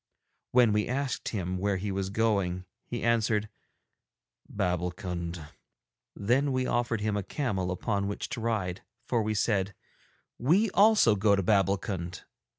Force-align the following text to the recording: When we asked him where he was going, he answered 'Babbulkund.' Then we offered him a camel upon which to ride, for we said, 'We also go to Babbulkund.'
When 0.51 0.73
we 0.73 0.87
asked 0.87 1.29
him 1.29 1.59
where 1.59 1.77
he 1.77 1.91
was 1.91 2.09
going, 2.09 2.65
he 2.87 3.03
answered 3.03 3.49
'Babbulkund.' 4.51 5.47
Then 6.15 6.51
we 6.51 6.65
offered 6.65 7.01
him 7.01 7.15
a 7.15 7.21
camel 7.21 7.69
upon 7.69 8.07
which 8.07 8.27
to 8.29 8.41
ride, 8.41 8.81
for 9.05 9.21
we 9.21 9.35
said, 9.35 9.75
'We 10.39 10.71
also 10.71 11.15
go 11.15 11.35
to 11.35 11.43
Babbulkund.' 11.43 12.23